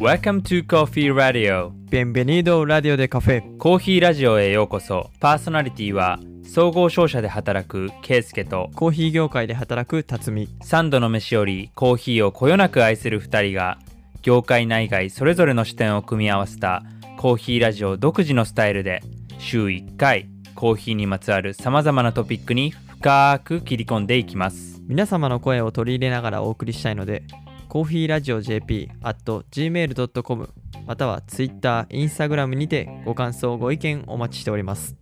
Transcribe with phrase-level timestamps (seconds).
[0.00, 1.72] Welcome to Coffee Radio.
[1.90, 5.10] Bienvenido Radio de Café コーヒーラジオへようこそ。
[5.20, 10.48] パーソナリティは総合商社で働くケイスケとコーヒー業界で働く辰巳。
[10.62, 13.78] 3度の飯よりコーヒーをこよなく愛する2人が
[14.22, 16.82] 業界内外それぞれの視点を組み合わせた
[17.18, 19.02] コーヒーラジオ独自のスタイルで
[19.38, 27.24] 週1回コーヒーにまつわるさまざまなトピックに深く切り込んでいきます皆様の声を取り入れながらお送りしたいので
[27.68, 30.48] コーヒーラジオ JP at gmail.com
[30.86, 34.94] または Twitter、Instagram にてご感想、ご意見お待ちしております。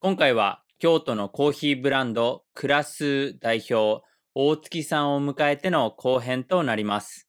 [0.00, 4.04] 今回は京都のコーヒーブランドクラス代表
[4.34, 7.28] 大月さんを迎えての後編となります。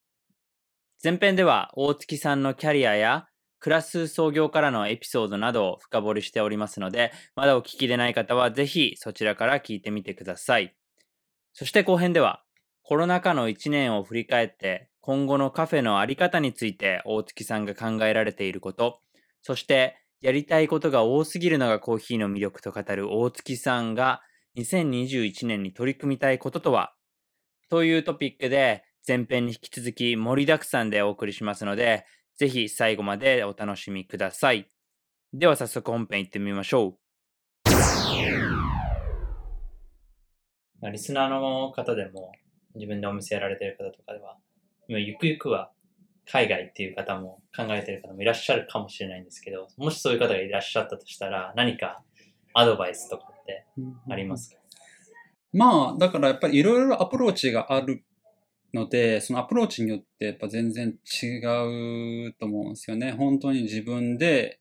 [1.03, 3.27] 前編では大月さんのキャリアや
[3.63, 10.75] クラス創業からのエピソードなどを深掘りしておりますので、まだお聞きでない方はぜひそちらから聞いてみてください。
[11.53, 12.43] そして後編では、
[12.81, 18.99] コロナ禍の1年を振り返って、今後のカフェのあり方について大月さんが考えられていること、
[19.41, 24.23] そしてやりたいことが多すぎるのがコーヒーの魅力と語る大月さんが
[24.57, 26.93] 2021年に取り組みたいこととは？
[27.69, 32.05] というトピックで前編に引き続き盛りだくさんでお送りしますので、
[32.37, 34.67] ぜひ最後までお楽しみください。
[35.33, 36.97] では早速本編行ってみましょ
[40.81, 40.91] う。
[40.91, 42.31] リスナーの方でも
[42.75, 44.37] 自分でお店やられてる方とかでは、
[44.87, 45.71] 今ゆくゆくは
[46.25, 52.03] 海外っていう方も考えてる方もいらっしゃるかもしれないんですけど、もしそういう方がいらっしゃったとしたら何か
[52.53, 53.65] アドバイスとかって
[54.09, 54.57] ありますか、
[55.53, 58.03] まあ、だからやっぱりいろいろアプローチがある
[58.73, 63.11] ので、そのアプローチによってやっぱ全然違うと思うんですよね。
[63.11, 64.59] 本当に自分で、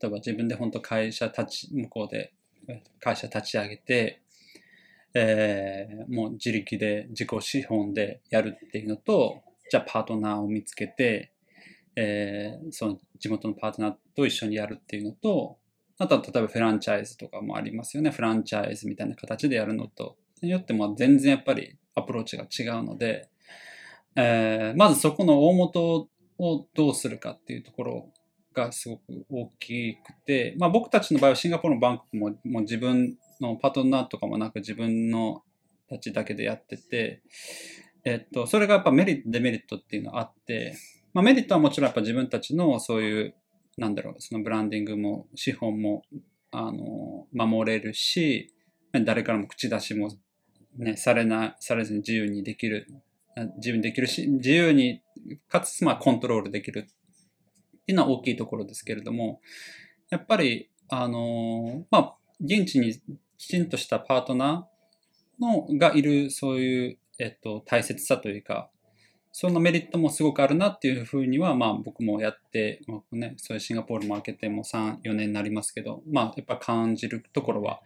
[0.00, 2.32] 例えば自分で本当会社立ち、向こうで
[3.00, 4.22] 会社立ち上げて、
[5.14, 11.32] えーもう自力で自己資本でやるっていうのと、じゃあパートナーを見つけて、
[11.96, 15.58] えーその地元のパートナーと一緒にやるっていうのと、
[15.98, 18.10] あとは例えばフランチャイズとかもありますよね。
[18.10, 23.28] フランチャイズみたいな形でやるのと、によっても全然やっぱりアプローチが違うので、
[24.16, 28.08] えーまずそこの大元をどうするかっていうところ
[28.54, 35.42] がすごく大きくて、まあ僕たちの場合はシンガポールのバンコクももう自分のパートナーとかもなく自分の
[35.88, 37.22] たちだけでやってて、
[38.04, 40.76] えっと、それがやっぱメリット、デメリットっていうのがあって、
[41.12, 43.34] まあメリットはもちろんやっぱ自分たちのそういう、
[43.76, 46.02] なんだろう、そのブランディングも資本も、
[46.52, 48.54] あの、守れるし、
[48.92, 50.10] 誰からも口出しも
[50.76, 52.86] ね、されな、されずに自由にできる、
[53.56, 55.02] 自由にできるし、自由に、
[55.48, 56.88] かつ、まあ、コントロールできる。
[56.88, 59.40] っていうのは大きいところですけれども、
[60.10, 62.94] やっぱり、あの、まあ、現地に
[63.38, 68.70] きちんとしたパートナーの、がいる、そういう、えっと、大切さというか、
[69.32, 77.80] そのメリットもすごくあるなっていうふうには、まあ僕もやって、まあね、そういうシンガポールも開けても3、4年になりますけど、まあやっぱ感じるところは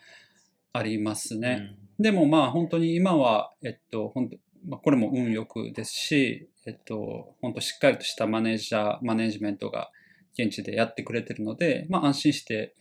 [0.75, 1.77] ありますね。
[1.99, 4.37] でもまあ本当に今は、えっと、本当
[4.67, 9.91] まあ、これも運よくですし、えっと、本当しっかりとしたマネージャー、マネージメントが
[10.39, 12.75] 現地でやってくれてるので、まあ安心して、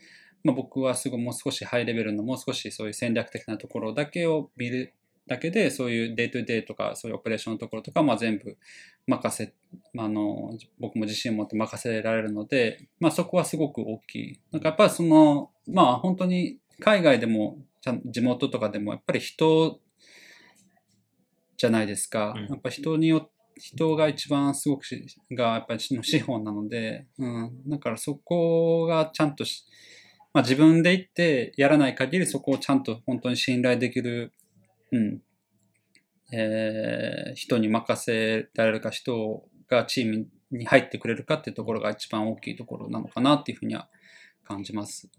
[0.44, 4.94] まあ僕はすごいもう少しハイレベルのもう少しそういう戦略的なところだけを見る
[5.28, 8.58] だけで、そういう day to day とかそういうオペレーションのところとか、まあ全部
[9.06, 9.54] 任せ、
[9.98, 14.40] あの、僕も自信を持って任せられるので、まあそこはすごく大きい。
[14.52, 17.60] なんかやっぱりその、まあ本当に海外でも、
[18.06, 19.80] 地元とかでもやっぱり人
[21.58, 22.34] じゃないですか。
[22.36, 27.70] うんやっぱ人によって人が一番すごくし、がやっぱり資本なので、うん。
[27.70, 29.66] だからそこがちゃんとし、
[30.34, 34.34] まあ自分で行ってやらない限りそこをちゃんと本当に信頼できる、
[34.92, 35.22] うん。
[36.32, 43.90] えー人に任せられるか人がチームに入ってくれるかっていうところが一番大きいところなのかなっていうふうには
[44.44, 45.10] 感じます。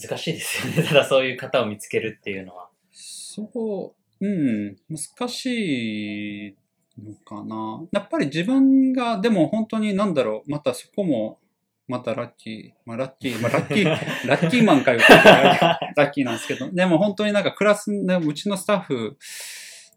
[0.00, 0.82] 難しいですよね。
[0.88, 2.68] ただそういう方を見つけるっていうのは。
[2.92, 6.56] そう、うん、難しい
[7.02, 7.86] のかな。
[7.92, 11.38] やっぱり自分が、でも本当になんだろう、またそこも、
[11.86, 13.84] またラッキー、まあラッキー、まあラッキー、
[14.28, 19.16] ラッキーマンかよ、ラッキーなんですけど、でも本当になんかクラス、うちのスタッフ、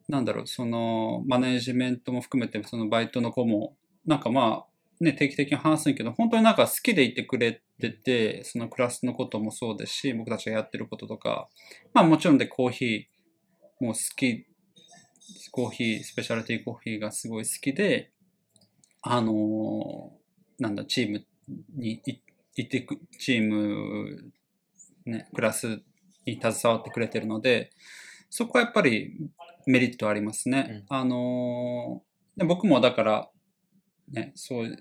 [0.08, 3.76] なんだろう、そのマネージメントも含めて、そのバイトの子も、
[4.06, 4.71] なんかまあ、
[5.02, 11.50] ね、定期的に話すんやけど、本当になんか好きでいてくれてて、そのクラスのこともそうですし、僕たちがやってることとか、
[11.94, 14.46] まあもちろんでコーヒー、もう好き、
[15.52, 18.12] コーヒー、スペシャルティーコーヒーがすごい好きで、
[19.02, 21.26] あのーなんだ、チーム
[21.76, 22.22] にい
[22.58, 24.32] いてく、チーム、
[25.08, 25.82] ね、クラス
[26.28, 27.72] に携わってくれてるので、
[28.30, 29.18] そこはやっぱり
[29.66, 30.86] メリットありますね。
[30.90, 33.30] あのーで僕もだから、
[34.12, 34.76] ね、そう、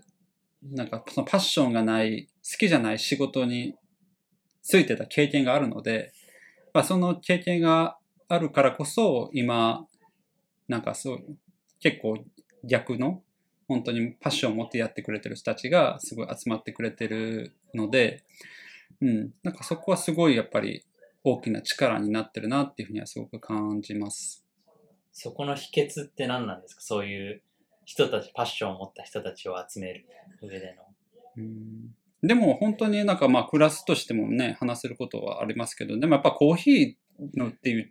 [0.62, 3.74] なんかそのパッションがない、好きじゃない仕事に
[4.62, 6.12] ついてた経験があるので、
[6.74, 7.98] まあ、その経験が
[8.28, 9.86] あるからこそ、今、
[10.68, 11.24] なんかそう、
[11.80, 12.18] 結構
[12.64, 13.22] 逆の、
[13.68, 18.24] 本当にパッションを持ってやってくれてる人たちがすごい集まってくれてるので、
[19.00, 20.84] うん、なんかそこはすごいやっぱり
[21.22, 24.44] 大きな力になってるなっていうふうにはすごく感じます。
[25.12, 26.80] そこの秘訣って何なんですか？
[26.80, 27.42] そういう
[27.84, 30.06] 人たち、パッションを持った人たちを集める
[30.42, 30.82] 上での。
[31.36, 37.90] うんでも本当になんかまあクラスとしてもね、話せることはありますけど、でもやっぱコーヒーのっていう、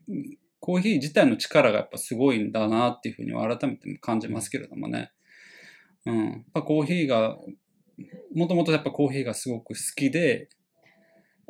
[0.60, 5.12] コーヒー自体の力がやっぱすごいんだなっていうふうには改めて感じますけれどもね。
[6.06, 6.26] うん。
[6.26, 7.38] やっぱコーヒーが、
[8.36, 10.50] もともとやっぱコーヒーがすごく好きで、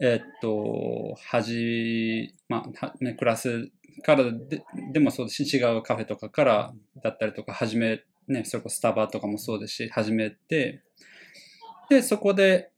[0.01, 3.69] えっと、はじ、まあ、ね、クラス
[4.03, 4.63] からで
[4.93, 10.83] でもそうですし、違うカフェとかからだったりとか、始め、ね、それこそスタバとかもそうですし、始めて、
[11.89, 12.71] で、そこで、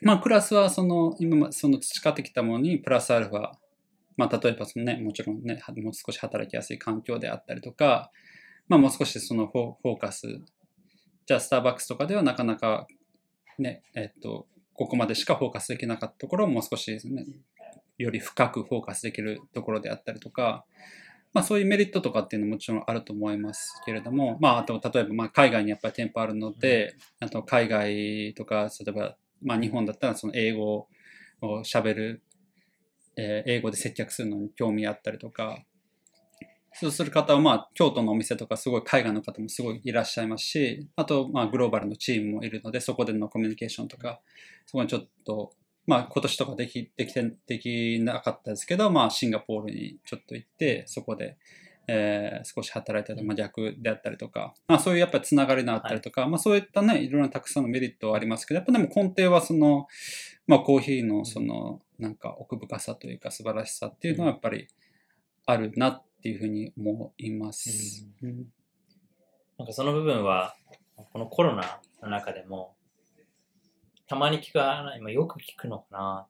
[0.00, 3.52] まあ、クラスはその、今、その培ってきたものに、プラスアルファ、
[4.16, 8.10] まあ、例えばそのね、もちろんね、もう少し働きやすい環境であったりとか、
[8.68, 10.28] まあ、もう少しそのフォフォーカス、
[11.26, 12.86] じゃあ、スターバックスとかではなかなか、
[13.58, 17.26] ね、えっと、ここまでしかフォーカスできなかったところをもう少し、ね、
[17.98, 20.64] より深くフォーカスできるところであったりとか、
[21.36, 30.88] まあそういうメリットとかっていうのももちろんあると思いますけれども、まああと例えばまあ海外にやっぱり店舗あるので、あと海外とか、例えばまあ日本だったらその英語
[31.42, 32.22] を喋る、
[33.18, 35.62] えー英語で接客するのに興味あったりとか、
[36.72, 44.22] そうする方はまあ京都のお店とかすごい海外の方もすごいいらっしゃいますし、あとまあグローバルのチームもいるので、そこでのコミュニケーションとか、
[44.64, 45.52] そこにちょっと
[45.86, 51.36] まあ今年とかできできてできなかったですけど、まあシンガポールにちょっと行って、そこで、
[51.88, 59.86] えー少し働いたり、まあ、逆であったりとか、まあそういうやっぱりつながりのあったりとか、まあそういったね、いろんなたくさんのメリットはありますけど、やっぱでも根底はその、
[60.46, 64.68] まあコーヒーのその、なんか奥深さというか素晴らしさっていうのはやっぱり
[65.46, 68.06] あるなっていうふうに思います。
[68.22, 68.46] うん。
[69.58, 70.56] なんかその部分は、
[71.12, 72.75] このコロナの中でも、
[74.08, 76.26] たまに聞かない、まあ、よく聞くのかな。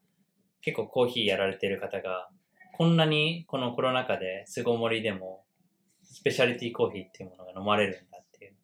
[0.63, 2.29] 結構コーヒーやられてる方が、
[2.77, 5.45] こんなにこのコロナ禍で巣ごもりでも、
[6.03, 8.55] スペシャリティコーヒーっていうものが飲まれるんだっていう。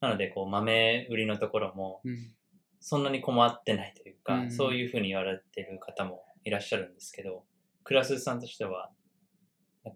[0.00, 2.32] なので、こう豆売りのところも、うん
[2.78, 7.44] そんなに困ってないというか、うんそういうふうに言われてる方もいらっしゃるんですけど、
[7.82, 8.92] クラスさんとしては、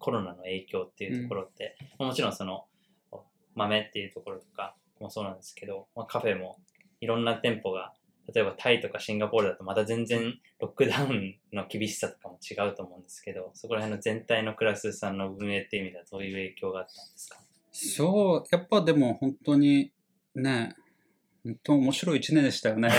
[0.01, 2.67] コロナの影響っていうところって、もちろんその
[3.55, 6.59] 豆っていうところとかもそうなんですけど、まあ、カフェも
[7.01, 7.93] いろんな店舗が、
[8.35, 17.39] 例えばタイとかシンガポールだとまた全然ロックダウンの厳しさとかも違うと思うんですけど、そこら辺の全体のクラスさんの運営っていう意味ではどういう影響があったんですか？
[17.73, 19.93] そう、やっぱでも本当に
[20.35, 20.75] ね、
[21.45, 22.91] 本当面白い一年でしたよね。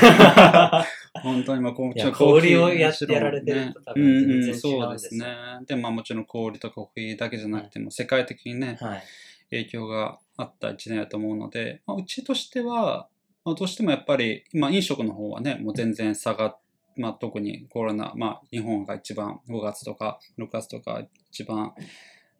[1.21, 5.25] 本当にまあこういやちょコーヒー氷をやってやられてると多分全然違うんですよそうですね。
[5.67, 9.03] でまあもちろん氷とかコーヒーだけじゃなくても世界的にね、はい。
[9.51, 13.09] 影響があった一年だと思うので、まあ、うちとしては、
[13.43, 16.61] まあ、どうしてもやっぱり、まあ、飲食の方はね、もう全然下がっ
[16.97, 21.73] まあ、特にコロナ、まあ、日本が一番5月とか6月とか一番、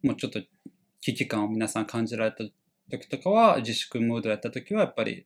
[0.03, 0.39] もうちょっと
[1.01, 2.43] 危機感を皆さん感じられた
[2.89, 5.25] 時とかは、自粛ムードやった時はやっぱり、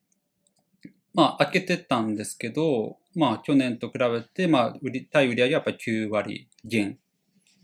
[1.13, 6.99] まあ、開けてたんですけど、まあ、去年と比べて、まあ、売り、対売り上げはやっぱり9割減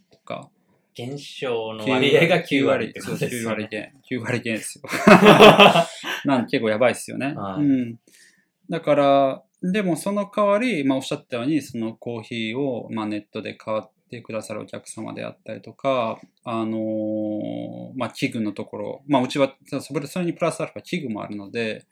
[0.10, 0.50] とか、
[0.94, 3.70] 減少の割合が9割ってことです9よ割ね。
[3.72, 4.20] 減。
[4.20, 4.84] 9割減ですよ。
[6.26, 7.34] なん結構やばいですよね。
[7.34, 8.00] はいうん。
[8.70, 21.86] だから、でもその代わり、まあおっしゃったように、そのコーヒーを、まあ、ネットで買ってくださるお客様であったりとか、あのーまあ器具のところ、まあうちはそれそれにプラスアルファ器具もあるので、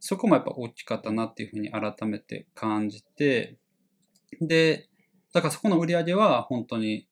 [0.00, 3.56] そこもやっぱ大きかったなっていうふうに改めて感じて、
[4.40, 4.88] で、
[5.32, 7.06] だからそこの売り上げは本当に、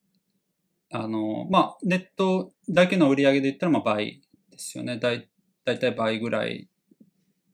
[0.96, 4.22] あの、まあ、ネットだけの売り上げで言ったら、まあ、倍
[4.52, 4.96] ですよね。
[4.96, 5.28] だい、
[5.64, 6.68] だいたい倍ぐらい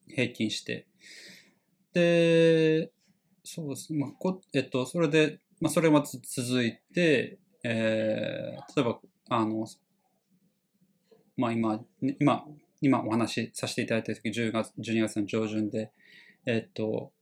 [0.08, 0.86] 平均して。
[1.94, 2.92] で、
[3.42, 3.98] そうですね。
[3.98, 9.66] まあ、こえっと、それで、まあ、それがつ続いて、えー、例えば、あの、
[11.38, 11.80] まあ、今、
[12.20, 12.44] 今、
[12.82, 15.92] 今お話しさせていただいた時、10月、12月の上旬で、
[16.44, 17.12] えっと、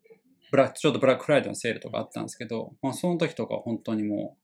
[0.50, 4.37] ブラックちょうどブラックフライデーのセールとかあったんですけど、まあ、その時とか本当にもう、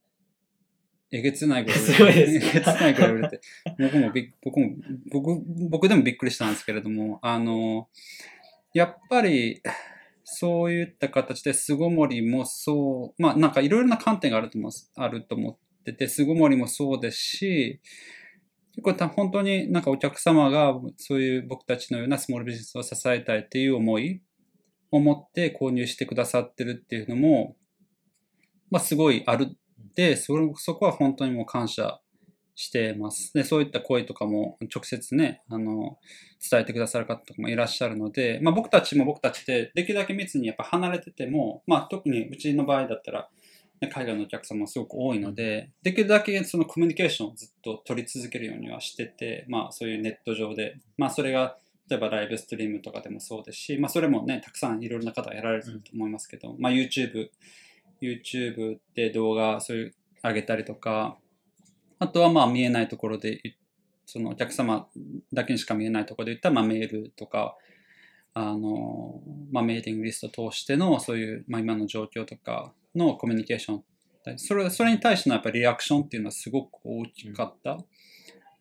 [1.18, 2.32] えげつないぐらい売れて、 すごいです。
[2.32, 3.40] ねえげつないぐらい売れて、
[3.78, 4.76] 僕もびっ僕も、
[5.10, 7.88] 僕、僕でもびっくりしたんですけれども、あの、
[8.72, 9.62] やっぱり、
[10.24, 17.80] そういった形で巣ごもりもそう、まあなんかいろいろな観点があると思うあると思っってて、巣ごもりもそうですし、
[18.72, 24.20] 結構た本当になんかお客様がそういう僕たちのようなスモールビジネスを支えたいっていう思い
[24.90, 27.56] を持って購入してくださってるっていうのも、
[28.70, 29.56] まあすごいある
[29.94, 30.34] で、そ
[30.74, 32.00] こは本当にもう感謝
[32.54, 33.32] してます。
[33.34, 35.98] で、そういった声とかも直接ね、あの、
[36.50, 43.28] 伝えてくださる方とかもいらっしゃるので、まあ僕たちも僕たちでできるだけ密にやっぱ離れてても、まあ特にうちの場合だったら、
[43.80, 51.56] ね海外のお客様もすごく多いので、できるだけそのコミュニケーションをずっと取り続けるようにはしてて、まあそういうネット上で、まあそれが
[51.90, 57.28] 例えばライブストリームとかでもそうですし、まあそれもね、たくさんいろいろな方がやられてると思いますけど、まあ YouTube、
[58.00, 61.18] YouTube で動画そういう上げたりとか、
[61.98, 63.40] あとはまあ見えないところで、
[64.06, 64.88] そのお客様
[65.32, 67.56] だけにしか見えないところで言ったらまあメールとか、
[68.34, 69.22] あの、
[69.52, 73.84] まあメーティングリスト通してのそういう、まあ今の状況とかのコミュニケーション、
[74.38, 77.78] それそれに対してのやっぱりリアクションっていうのはすごく大きかった。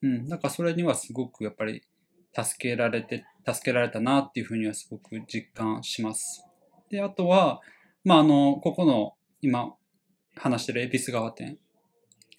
[0.01, 1.81] うん、だからそれにはすごくやっぱり
[2.35, 6.45] 助けられて、助けられたなっていうふうにはすごく実感します。
[6.89, 7.61] で、あとは、
[8.03, 9.13] まああの、ここの
[9.43, 9.73] 今
[10.37, 11.57] 話してる恵比寿川店、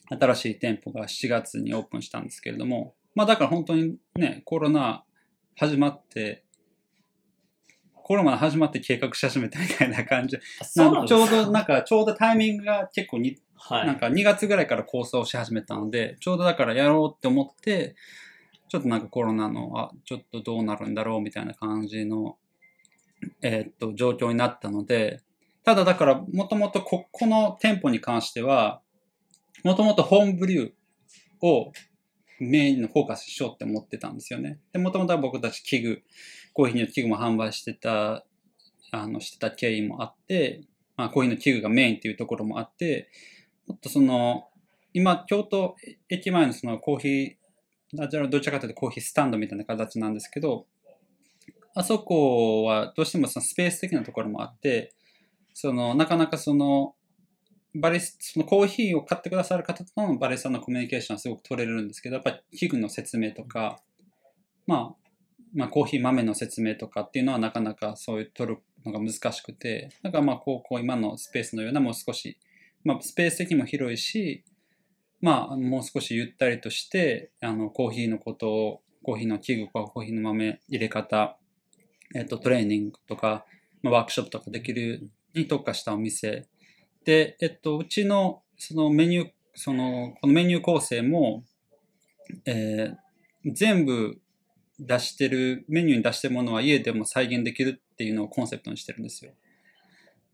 [0.09, 5.05] 新しい店舗が7月にオープンしたんですけれども、まあだから本当にね、コロナ
[5.55, 6.45] 始まって、
[7.93, 10.39] コロナ始まって計画し始めたみたいな感じ。
[10.77, 13.87] なんちょうど、なんかちょうどタイミングが結構に、はい。
[13.87, 17.97] なんか2月ぐらいから構想し始めたので、ちょうどだからやろうって思って、
[18.71, 22.39] ちょっとなんかコロナの、あ、ちょっとどうなるんだろうみたいな感じの、
[23.43, 25.21] えーっと、状況になったので、
[25.65, 28.83] ただだから、もともとここの店舗に関しては、
[29.65, 31.73] もともとホームブリューを
[32.39, 34.61] メインのフォーカスしようって思ってたんですよね。
[34.73, 36.03] で、もともとは僕たち器具、
[36.53, 38.25] コーヒーの器具も販売してた、
[38.91, 40.63] あの、してた経緯もあって、
[40.97, 43.09] まあ、コーヒーの器具がメインっていうところもあって、
[43.67, 44.49] もっとその、
[44.93, 45.77] 今、京都
[46.09, 50.67] 駅前のそのコーヒー、あじゃどちらかというとコーヒースタンドみたいな形なんですけど、
[51.75, 54.95] あそこはどうしてもそのスペース的なところもあって、
[55.55, 56.95] その、なかなかその、
[57.75, 63.81] バリス、そのコーヒーを買ってくださる方とのバリスタのコミュニケーションはすごく取れるんですけど、やっぱり器具の説明とか、
[64.67, 65.05] まあ、
[65.55, 72.39] まあ、コーヒー豆の説明とかっていうのはなかなかそういう取るのが難しくて、だからまあ、こう、こう今のスペースのようなもう少し、
[72.85, 74.45] まあ、スペース的にも広いし、
[75.21, 81.39] まあ、もう少しゆったりとして、あの、コーヒーのことを、コーヒーの器具とか、コーヒーの豆入れ方、
[82.15, 83.47] えっと、トレーニングとか、
[83.83, 86.47] まあ、ワークショップとかできるに特化したお店。
[87.05, 91.45] で、えっと、うちの、そのメニュー、その、このメニュー構成も、
[92.47, 93.05] えー
[93.45, 94.19] 全部
[94.79, 99.33] 出してる、メニューに出してるものは家でも再現できるっていうのをコンセプトにしてるんですよ。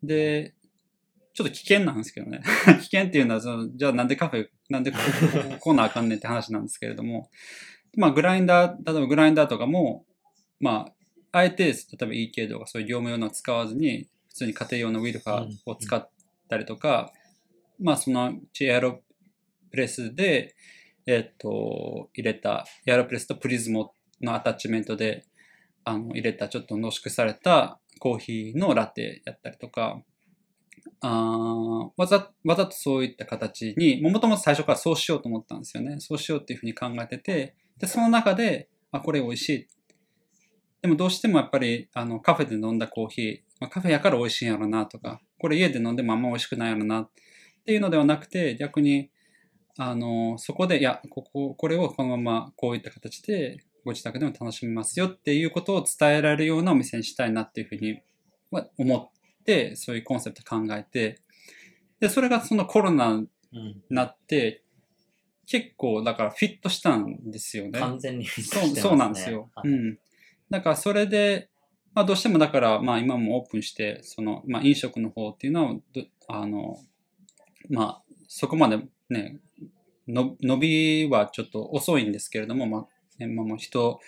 [0.03, 0.55] で、
[1.35, 2.41] ちょっと危険なんですけどね。
[2.81, 4.99] 危険っていうのはその、じゃあなんでカフェ、なんでこ
[5.61, 7.31] こなあかんねんって話なんですけれども、
[7.97, 10.07] まあグラインダー、例えばグラインダーとかも、
[10.61, 10.93] ま
[11.33, 16.11] あ、あえて、例えば EK とかそういう業務用のを使わずに、普通に家庭用のウィルファーを使っ
[16.49, 17.13] たりとか、
[17.79, 19.01] まあそのチエアロ
[19.71, 20.55] プレスで、
[21.07, 25.25] えっ、と、入れた、エアロプレスとプリズモのアタッチメントで、
[25.85, 30.03] あの、入れたちょっと濃縮されたコーヒーのラテやったりとか、
[31.01, 35.97] あーわざ、わざとそういった形に、もともと最初からそうしようと思ったんですよね。
[36.01, 39.69] そうしようっていうふうに考えてて、で、その中で、あ、これ美味しい。
[40.83, 47.11] でもどうしてもやっぱり、あの、カフェで飲んだコーヒー、まあ、カフェやから美味しいんやろなとか、これ家で飲んでもあんま美味しくないやろなっ
[47.65, 49.11] ていうのではなくて、逆に、
[49.77, 58.01] あの、そこで、いや、ここ、これをこのままこういった形でご自宅でも楽しみますよっていうことを伝えられるようなお店にしたいなっていうふうに
[58.51, 61.21] は思って、そういうコンセプト考えて、
[62.01, 64.63] で、それがそのコロナにうんなって、
[65.47, 67.81] 結構だからフィットしたんですよね。
[67.81, 69.51] 完全に、そうそうなんですよ。
[69.55, 69.99] はうん。
[70.49, 71.51] だからそれで、
[72.01, 75.77] まあどうしてもだから、まあ今もオープンして、その、まあ飲食の方っていうのは、
[76.29, 76.79] あの、
[77.69, 78.79] まあそこまで
[79.11, 79.39] ね、
[80.09, 82.87] の伸びはちょっと遅いんですけれども、まあ、
[83.19, 84.01] ねまあもう人、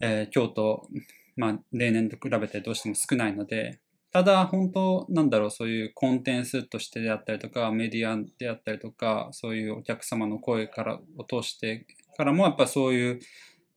[0.00, 0.86] えー京都、
[1.34, 3.80] まあ例年と比べてどうしても少ないので、
[4.12, 11.86] ただ本当なんだろう、そういうコンテンツとしてであったりとか、メディアであったりとか、そういうお客様の声からを通して
[12.18, 13.20] からも、やっぱそういう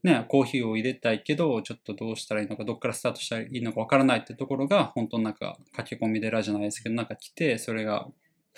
[0.03, 8.08] ね、コーヒーを入れたいけど、ちょっとどうしたらいいのか、どっからスタートしたらいいのかわからないってところが、本当なんか書き込み寺じゃないですけど、なんか来て、それが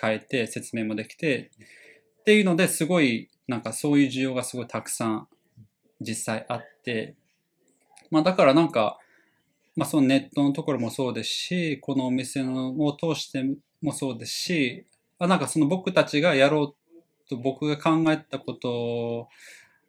[0.00, 1.50] 変えて、説明もできて、
[2.20, 5.28] っていうのですごい、なんかそういう需要がすごいたくさん
[6.00, 7.14] 実際あって、
[8.10, 8.98] まあだからなんか、
[9.76, 13.44] まあそのネットのところもそうですし、このお店のを通して
[13.82, 14.86] もそうですし、
[15.18, 19.28] あなんかその僕たちがやろうと僕が考えたこと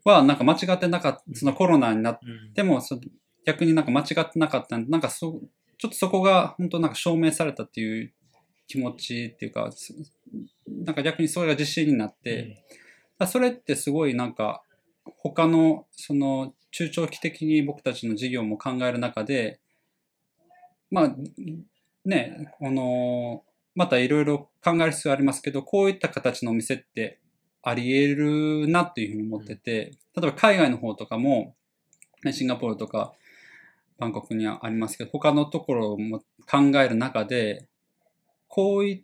[0.06, 2.54] は、なんか間違ってなかった、そのコロナになっうん。
[2.54, 3.00] ても、そ
[3.46, 5.42] 逆になんか間違ってなかったんでなんかそ、
[5.78, 8.14] ちょっとそこが本当なんか証明されたっていう
[8.68, 9.94] 気持ちっていうか、す
[10.68, 12.62] なんか逆にそれが自信になって、だか
[13.20, 14.62] らそれってすごいなんか
[15.18, 19.60] 他のその中長期的に僕たちの事業も考える中で
[20.92, 21.16] まあ
[22.04, 23.44] ねこの
[23.76, 27.20] またいろいろ考える必要ありますけどこういった形のお店って
[27.68, 31.56] あり得るなというふうに思ってて例えば海外の方とかも
[32.24, 33.14] ねシンガポールとか
[33.98, 36.20] バンコクにはありますけど他のところも
[36.50, 37.68] 考える中で
[38.48, 39.04] こういっ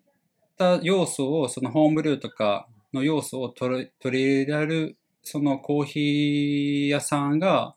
[0.57, 7.75] た要素をそのホームブリューとかの要素を取り取り入れられるそのコーヒー屋さんが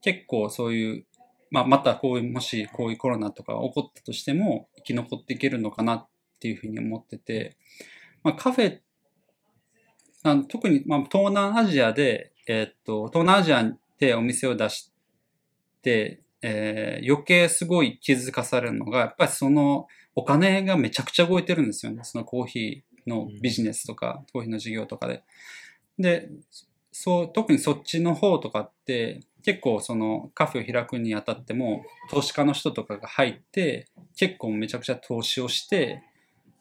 [0.00, 1.04] 結構そういう、
[1.50, 6.08] まあ、またこういうもしこういうコロナとかが起こったとしても生き残っていけるのかなっ
[6.40, 7.56] ていうふうに思ってて、
[8.22, 8.78] まあ、カフェ
[10.22, 14.92] あの特に、まあ、東南アジアで、えーっと東南アジアでお店を出し
[15.82, 25.22] て、えー余計すごい気づかされるのがやっぱりそのお金がめちゃくちゃ動いてるんですよねそのコーヒーのビジネスとか、コーヒーの事業とかで。
[25.98, 26.28] で
[26.92, 36.02] そう特にそっちの方とかって結構そのカフェを開くにあたっても投資家の人とかが入って結構めちゃくちゃ投資をして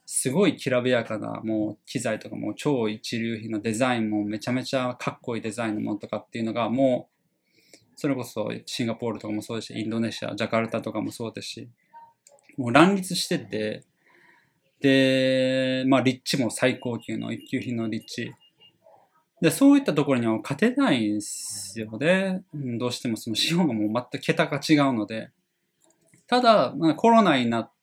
[0.10, 7.10] すごいきらびやかなもう機材とかも超一流品のデザインもめちゃめちゃかっこいいデザインのものとかっていうのがも
[7.74, 11.70] うそれこそシンガポールとかもそうですしインドネシアジャカルタとかもそうですし
[12.56, 13.84] もう乱立してて
[14.80, 18.34] でまあ立地も最高級の一級品の立地
[19.42, 22.44] で、そういったところには勝てないんですよね。
[22.54, 25.30] どうしてもその資本がもう全く桁が違うので。
[26.26, 27.77] ただ、まあ、コロナになって、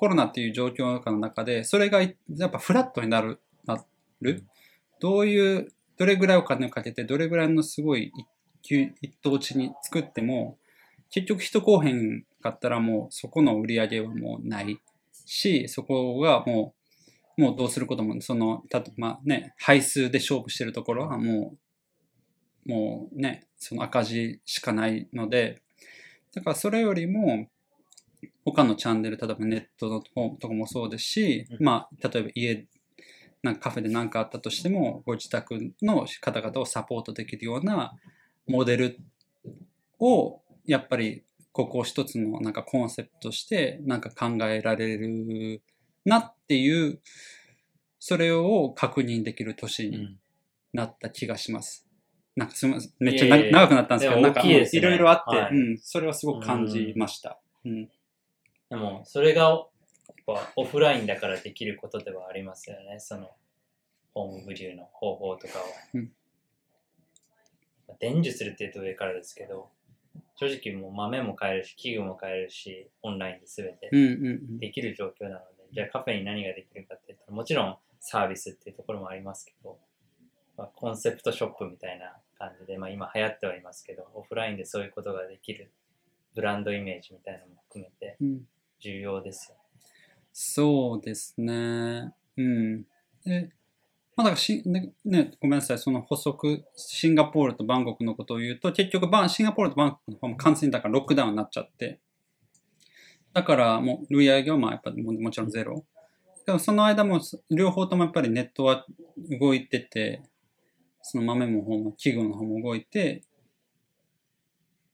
[0.00, 2.08] コロナっていう状況の中で、それがや
[2.46, 3.84] っぱフラットになる、な
[4.22, 4.46] る。
[4.98, 8.10] どういう、どれぐらいお金をかけて、どれぐらいのすごい
[8.62, 10.56] 一、一等地に作っても、
[11.10, 14.80] 結局人来へんかったらもうそこの売り上げはもうない
[15.26, 16.74] し、そこがも
[17.36, 21.54] うもうどうすることも、その、たとまあね、配数で勝負してるところはも
[22.66, 25.60] う、もうね、その赤字しかないので、
[26.34, 27.48] だからそれよりも、
[28.44, 32.66] 他のチャンネル、例えばネットの方とかもそうですし、うんまあ、例えば家、
[33.42, 37.94] なんかカフェで何かあったとしても、ご自宅の方々をサポートできるような
[38.46, 38.98] モデル
[39.98, 45.62] を、やっぱり、ここを一つのなんかコンセプトとして、なんか考えられる
[46.04, 47.00] なっていう、
[47.98, 50.20] それを確認できる年にうん
[50.72, 51.86] なった気がします。
[52.36, 52.92] なんかすみません。
[53.00, 57.40] めっちゃないやいや長くなったんですけど、でもなんか大きいですねいろいろあって、はいうん、それはすごく感じました。
[57.64, 57.88] うん。
[58.70, 59.66] でも、それが、やっ
[60.26, 62.98] ぱオフラインだからできることではありますよね。
[62.98, 63.30] その、
[64.14, 65.64] ホームブリューの方法とかは。
[65.94, 66.12] うん
[67.98, 69.68] 伝授するって言うと上からですけど、
[70.36, 74.06] 正直もう豆も買えるし、器具も買えるし、オンラインで全てうんう
[74.54, 79.78] んできる状況なので、じゃあカフェに何ができるかっていうと、もちろんサービスっていうところもありますけど、
[80.56, 85.70] まあ、コンセプトショップみたいな感じで、まあ、今流行ってはいますけど、オフラインでそういうことができる
[86.34, 88.46] ブランドイメージみたいなのも含めてうん。
[88.80, 89.60] 重要ですよね。
[90.32, 92.12] そうですね。
[92.36, 92.82] うん。
[93.24, 93.50] で、
[94.16, 102.00] まあ、だからし、ね、ね、ごめんなさい、その補足、シンガポールとバンコクのことを言うと、結局バン、シンガポールとバンコクの方も完全にだからロックダウンになっちゃって、
[103.32, 105.84] だからもう、売り上げはまあやっぱももちろんゼロ。
[106.44, 108.86] でもその間も、両方ともやっぱりネットは
[109.38, 110.22] 動いてて、
[111.02, 113.22] その豆の方も器具の方も動いて、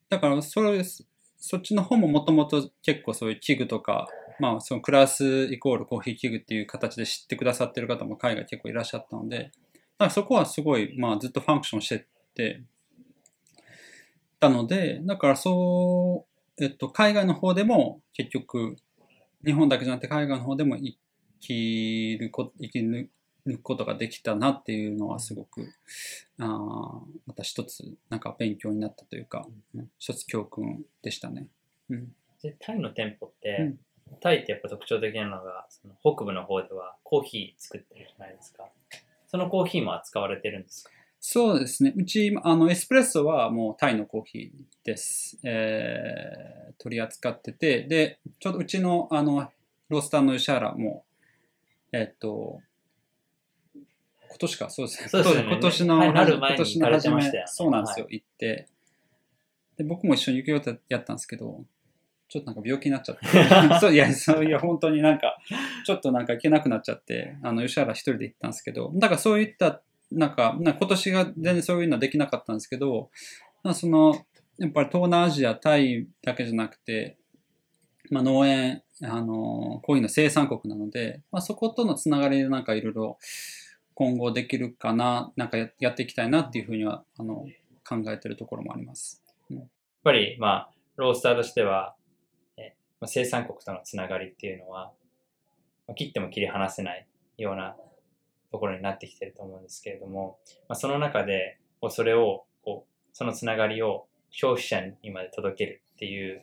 [0.09, 1.07] だからそれです
[1.39, 9.53] そっちの方ももともと結構そういう器具とか、まあそのクラスイコールコーヒー器具っていう形で知ってくださってる方も海外結構いらっしゃったので、だか
[9.99, 12.63] らそこはすごい、まあずっとファンクションしてて、
[14.39, 16.27] たので、だからそ
[16.59, 18.77] う、えっと、海外の方でも結局、
[19.45, 20.97] 日本だけじゃなくて海外の方でも生
[21.41, 22.83] きるこ、生き
[23.47, 25.73] 抜くことができたなっていうのはすごく、
[26.39, 31.47] あーまた一つなんか勉強になったというか、うん一つ教訓でしたね。
[31.91, 32.13] うん。
[32.43, 33.79] でタイの店舗って、うん
[34.21, 38.69] タイってやっぱ特徴的なのが、その北部の方ではコーヒー作ってるじゃないですか。
[39.27, 40.91] そのコーヒーも扱われてるんですか？
[41.19, 41.93] そうですね。
[41.97, 45.41] うち、あの、エスプレッソはもうタイのコーヒーです。
[45.43, 49.51] えー取り扱ってて、で、ちょうどうちの、あの、
[49.89, 51.05] ロースターの吉原も、
[51.91, 52.61] えっと、
[54.37, 55.09] 今年か、そうですね。
[55.09, 58.69] そうですよね今年の、はい春前に今年の行かれて初めましたよねそうなんですよ、行って。
[59.79, 61.65] で、僕も一緒に行くよってやったんですけど、
[62.29, 63.27] ちょっとなんか病気になっちゃって。
[63.81, 65.39] そう、いや、そういや、本当になんか、
[65.85, 73.11] ちょっとなんか行けなくなっちゃって、あの、吉原一人で行ったんですけど、だからそういった、なんか、なんか今年が全然そういうのはできなかったんですけど、
[73.63, 74.27] まあその、
[74.59, 77.17] やっぱり東南アジア、タイだけじゃなくて、
[78.11, 83.19] まあ農園、あの、こういうの生産国なので、まあそことのつながりでなんかいろいろ
[83.97, 87.47] 今後できるかな、なんかやっていきたいなっていうふうには、あの、
[87.89, 89.25] 考えてるところもあります。
[89.49, 89.65] やっ
[90.05, 91.97] ぱり、まあ、ロースターとしては、
[92.59, 94.93] えま生産国とのつながりっていうのは、
[95.89, 97.07] まあ切っても切り離せない
[97.39, 97.75] ような
[98.53, 106.43] ところになってきてると思うんですけれども、まあ、その中で、こうそれを、こう、そのつながりを消費者にまで届けるっていう、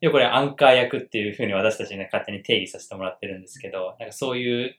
[0.00, 4.76] でこれアンカー役っていうふうに私たちに勝手に定義させてもらってるんですけど、なんかそういう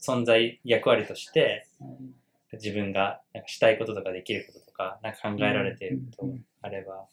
[0.00, 1.66] 存在、役割として、
[2.52, 7.06] 自分がなんかしたいこととかできることとか、なんか考えられていることがあれば、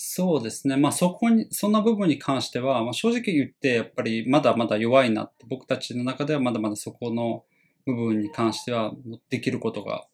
[0.00, 0.76] そうですね。
[0.76, 7.44] まあそこに、そんな部分に関しては、まあ、正直言ってやっぱりまだまだ弱いなって、僕たちの中ではまだまだそこの
[7.84, 8.92] 部分に関しては
[9.28, 10.06] できることが、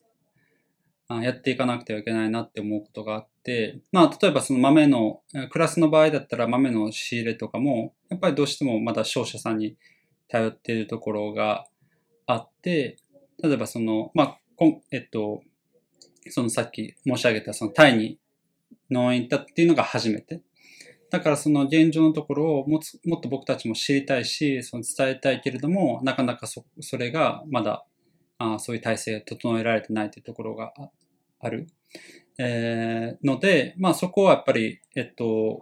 [1.09, 9.77] あやっていかなくてはいけないなって思うことがあって、まあ例えばその豆の、えクラスの場合だったら豆の仕入れとかも、やっぱりどうしてもまだ商社さんに
[10.35, 11.65] 頼っているところが
[12.27, 12.97] あって、
[13.41, 15.43] 例えばその、まあ、こえっと、
[16.29, 18.19] そのさっき申し上げたそのタイに
[18.91, 20.41] 農園行ったっていうのが初めて。
[21.11, 27.87] だからその現状のところをもつもっと僕たちも知りたいし、その伝えたいけれども、なかなかそそれがまだ
[28.39, 30.91] あそういう体制が整えられてないというところがあ
[31.39, 31.69] ある。
[32.39, 35.61] えーので、まあそこはやっぱり、えっと、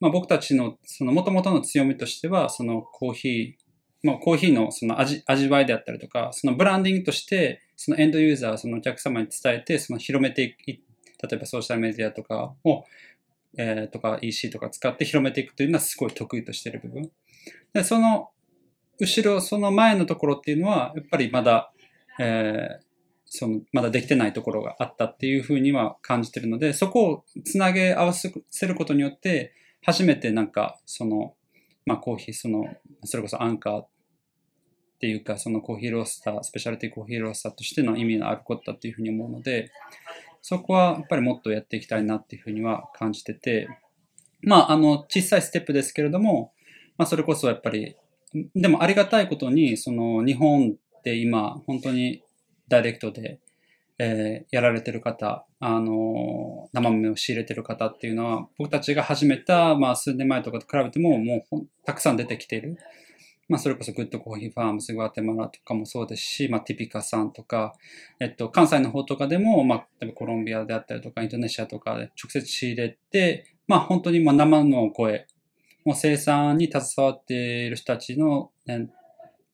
[0.00, 3.63] まあ僕たちのその元々の強みとしては、そのコーヒー、
[4.04, 10.80] まあコーヒーのその味味わいであったりとか、そのブランディングとして、そのエンドユーザー、そのお客様に伝えて、その広めていい
[11.22, 12.84] 例えばソーシャルメディアとかを、
[13.56, 17.10] えーとか EC とか使って広めていくというのはすごい得意としている部分。
[17.72, 18.30] で、その
[19.00, 21.72] 後ろ、その前のところっていうのは、やっぱりまだ、
[22.20, 22.84] えー
[23.36, 28.30] その、まだできてないところがあったっていうふうには感じてるので、そこをつなげ合わせ
[28.66, 31.34] ることによって、初めてなんか、その、
[31.84, 32.64] まあコーヒー、その、
[33.02, 33.84] それこそアンカー
[35.04, 39.70] っていうか、そのコーヒーロースター、スペシャルティコーヒーロースターとしての意味のあることだっていうふうに思うので、
[40.40, 43.68] そこはやっぱりもっとやっていきたいなっていうふうには感じてて、
[44.40, 46.54] まあ、あの、小さいステップですけれども、
[46.96, 47.96] まあ、それこそやっぱり、
[48.54, 52.22] でもありがたいことに、その、日本って今、本当に
[52.68, 53.40] ダイレクトで、
[53.98, 62.78] えーやられてる方、あの、生豆を仕入れてる方っていうのは、僕たちが始めた、まあ、数年前とかと比べても、もうたくさん出てきている。
[63.48, 67.74] まあ、それこそグッドコーヒーファームズ、グアテマラとかもそうですし、まあ、ティピカさんとか、
[68.20, 75.26] えっと、関西の方とかでも、まあ、例えばコロンビアであったりとか、インドネシアとかで直接仕入れて、まあ、本当にまあ生の声、
[75.84, 78.88] もう生産に携わっている人たちの、ね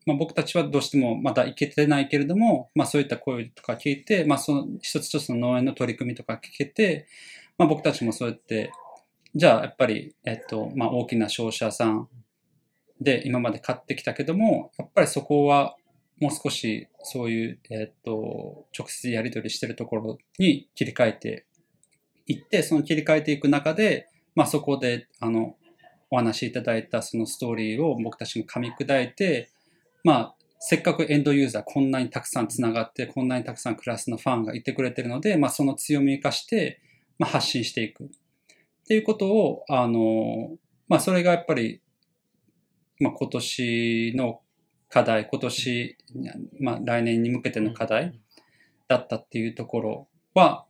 [0.07, 7.07] まあ、僕たちはどうしてもまだいけてないけれども、まあ、そういった声とか聞いて、まあ、その一つ一つの農園の取り組みとか聞けて、
[7.59, 8.73] まあ、僕たちもそうやって、
[9.35, 12.09] じゃあやっぱり、えっと、まあ、大きな商社さん
[13.01, 15.77] で今まで買ってきたけども、やっぱりそこは
[16.21, 21.47] もう少しそういう、えっと、直接やり取りしてるところに切り替えて
[22.27, 25.57] いって、その切り替えていく中で、まあそこで、あの、
[26.11, 29.51] お話しいただいたそのストーリーを僕たちも噛み砕いて、
[30.05, 36.81] まあ、せっかくエンドユーザーこんなにたくさんつながって、こんなにたくさんクラスのファンがいてくれてるので、まあその強みを生かして、
[37.19, 38.05] まあ発信していく。
[38.05, 38.09] っ
[38.87, 40.51] ていうことを、あの、
[40.89, 41.81] まあそれがやっぱり、
[43.01, 44.41] まあ今年の
[44.89, 45.97] 課題、今年、
[46.61, 48.21] まあ来年に向けての課題
[48.89, 50.67] だったっていうところは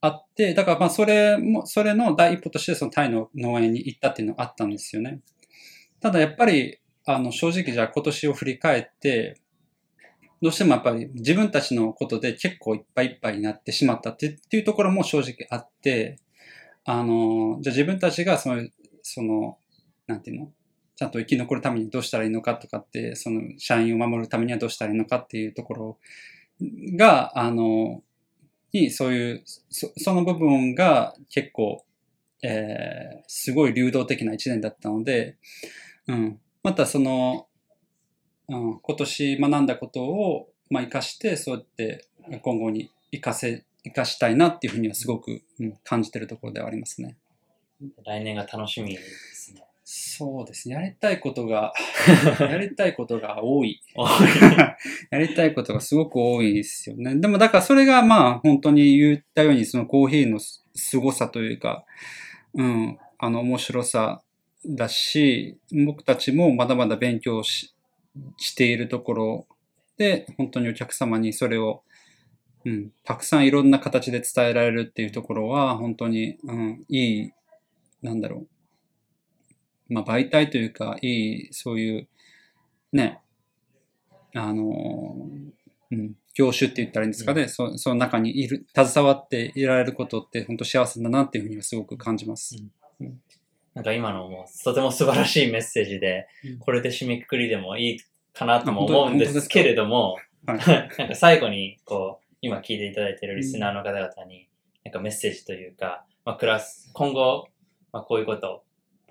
[0.00, 5.20] あって、だからまあそれも、それの第一歩としてそのタイの農園に行ったっていうのがあったんですよね。
[6.00, 9.40] ただやっぱり、あの正直じゃあ今年を振り返って、
[10.40, 16.18] どうしてもやっぱり自分たちのことで結構いっぱいいっぱいになってしまったってっていうところも正直あって、
[16.84, 18.68] あの、じゃあ自分たちがその、
[19.02, 19.58] その、
[20.08, 20.52] なんていうの？
[21.02, 25.98] ちゃんと生き残るためにどうしたらいいのかとかって、その社員を守るためにはどうしたらいいのかっていうところ
[26.96, 28.04] が、あの、
[28.72, 31.84] にそういう、そその部分が結構、
[32.44, 35.38] えーすごい流動的な一年だったので、
[36.06, 36.40] うん。
[36.62, 37.48] またその、
[38.48, 42.06] うん、今年学んだことを、まあ、活かして、そうやって
[42.42, 47.16] 今後に活かせ、活かしたいなっていうふうにはすごく、うん、感じてるところではありますね。
[48.04, 48.96] 来年が楽しみ。
[50.22, 50.76] そうですね。
[50.76, 51.72] やりたいことが、
[52.38, 53.82] やりたいことが多い。
[53.96, 54.06] お
[55.10, 57.16] やりたいことがすごく多いですよね。
[57.16, 61.84] でもだからそれがまあ本当に言ったようにそのコーヒーのす凄さというか、
[62.54, 64.22] うん、あの、面白さ
[64.64, 67.74] だし、僕たちもまだまだ勉強し
[68.36, 69.46] しているところ
[69.96, 71.82] で、本当にお客様にそれを、
[72.64, 77.32] うん、たくさんいろんな形で伝えられるっていうところは、本当に、うん、いい、
[78.02, 78.51] なんだろう。
[79.88, 82.08] まあ、媒体というか、いい、そういう、
[82.92, 83.20] ね、
[84.34, 85.28] あの、
[85.90, 92.56] うん、業種って言ったらいいんですかね、そその中にいる、携わっていられることって本当幸せだなっていうふうにはすごく感じます。
[93.74, 96.58] なんか今のもとても素晴らしいメッセージで、うん。
[96.58, 98.00] これで締めくくりでもいい
[98.32, 100.16] かなとも思うんですけれども、
[100.46, 100.58] はい。
[100.98, 104.48] なんか最後に、こう、今聞いていただいているリスナーの方々に、
[104.84, 107.48] なんかメッセージというか、まあ、クラス、今後、
[107.92, 108.62] まあ、こういうことを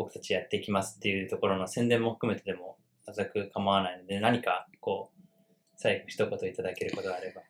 [0.02, 2.78] 僕たちやっていきますっていうところの宣伝も含めてでも、
[3.14, 5.22] 全く構わないので、何か、こう、
[5.76, 7.42] 最後一言いただけることがあれば。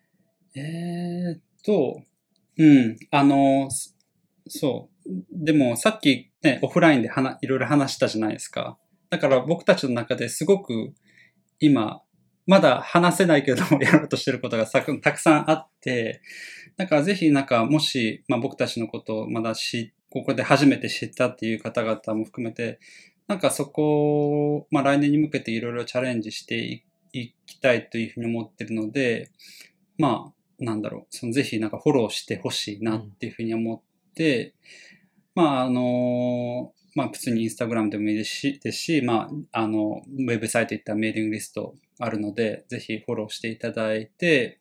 [0.56, 2.02] えーっと、
[2.58, 3.70] うん、あの、
[4.48, 5.10] そう。
[5.32, 8.78] でもさっきね、オフラインで話いろいろ話したじゃないですか。
[9.10, 10.94] だから僕たちの中ですごく
[11.60, 12.02] 今、
[12.48, 16.22] まだ話せないけども やろうとしてることがたくさんあって、
[16.78, 22.80] だからぜひなんかもし、まあ僕たちのことをまだし、ここで初めて知ったっていう方々も含めて、
[23.28, 29.32] なんかそこを、まあ来年に向けていろいろチャレンジしていきたいというふうに思ってるので、
[29.98, 34.54] まあ、なんだろう、そのぜひなんかフォローしてほしいなっていうふうに思って、
[35.34, 44.60] まあ、あの、まあ、普通にインスタグラムでもいいですし、ですし、まあ、あの、ウェブサイトいったメーリングリストあるので、ぜひフォローしていただいて、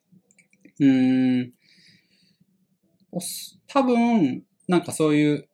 [0.79, 1.53] うん、
[3.67, 5.49] 多分、なんかそういう、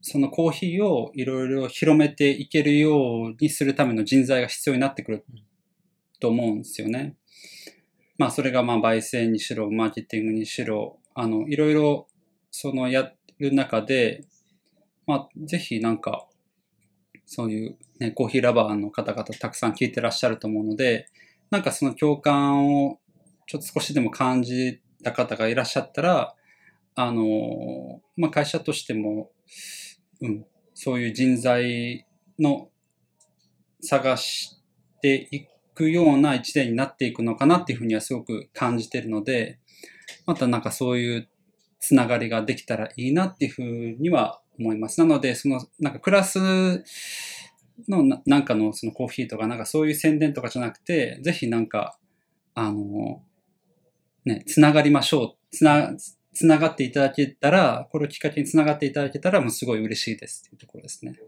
[0.00, 5.24] そのコーヒーをいろいろ広めていけるようにするための人材が必要になってくる
[6.18, 7.16] と思うんですよね。
[8.16, 12.08] まあそれがまあ焙煎にしろ、マーケティングにしろ、あの、いろいろ
[12.50, 14.24] そのやる中で、
[15.06, 16.26] まあぜひなんか、
[17.26, 21.10] そういうね、コーヒーラバーの方々たくさん聞いてらっしゃると思うので、
[21.50, 23.00] なんかその共感を
[23.46, 26.34] ちょっと少しでも感じた方がいらっしゃったら、
[26.96, 29.30] あの、まあ会社としても、
[30.20, 32.06] うん、そういう人材
[32.38, 32.70] の
[33.80, 34.58] 探し
[35.00, 39.58] ていくような一年になっていくのかなっていうふうにはすごく感じてるので、
[40.24, 41.28] またなんかそういう
[41.80, 44.98] つながりができたらいいなっていうふうには思います。
[44.98, 46.82] なので、そのなんかクラス
[47.88, 51.98] のななんかのそのコーヒーとかなんかそういう宣伝とかじゃなくて、ぜひなんか、
[52.54, 53.22] あの、
[54.24, 55.54] ね、つながりましょう。
[55.54, 55.94] つな、
[56.36, 61.18] つながっていただけたら、これをきっかけにつながっていただけたら、もうすごい嬉しいですっていうところですね。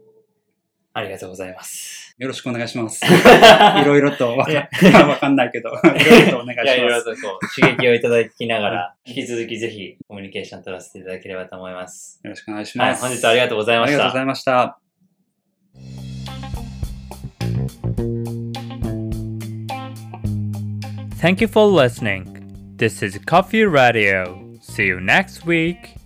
[0.93, 2.15] ありがとうございます。
[2.19, 3.01] よろしくお願いします。
[3.81, 4.51] いろいろとわか
[5.19, 7.21] かんないけど、いろいろとお願いしいや、いろいろます。
[7.21, 12.19] とこう、刺激をいただきながら、引き続きぜひコミュニケーション取らせていただければと思います。
[12.23, 13.01] よろしくお願いしはい、ます。
[13.01, 14.21] 本日はありがとうございましたありがとうござ。
[14.21, 14.79] いました。
[21.19, 22.75] Thank you for listening.
[22.77, 24.48] This is Coffee Radio.
[24.79, 25.98] See you next week.